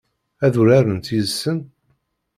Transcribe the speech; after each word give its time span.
Ad 0.45 0.53
urarent 0.61 1.11
yid-sen? 1.13 1.59